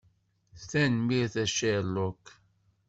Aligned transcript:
Tanemmirt 0.69 1.35
a 1.43 1.45
Sherlock. 1.45 2.23